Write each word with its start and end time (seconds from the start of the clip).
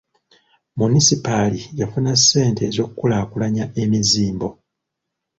Munisipaali 0.77 1.59
yafuna 1.79 2.11
ssente 2.19 2.61
ez'okukulaakulanya 2.69 3.65
emizimbo. 3.83 4.47